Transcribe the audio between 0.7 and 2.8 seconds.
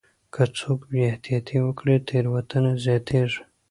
بې احتياطي وکړي تېروتنه